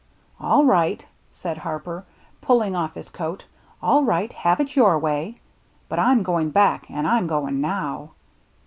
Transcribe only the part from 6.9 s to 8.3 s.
I'm goin' now."